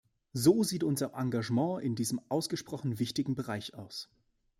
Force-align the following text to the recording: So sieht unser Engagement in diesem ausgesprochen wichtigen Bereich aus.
So 0.33 0.63
sieht 0.63 0.83
unser 0.83 1.11
Engagement 1.13 1.83
in 1.83 1.93
diesem 1.93 2.21
ausgesprochen 2.27 2.97
wichtigen 2.97 3.35
Bereich 3.35 3.75
aus. 3.75 4.09